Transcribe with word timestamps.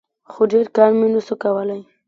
خو 0.31 0.41
ډېر 0.51 0.65
کار 0.77 0.89
مې 0.99 1.07
نسو 1.13 1.33
کولاى. 1.43 1.81